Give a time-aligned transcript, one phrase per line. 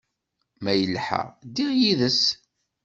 [0.63, 2.21] Ma yelḥa, ddiɣ yid-s.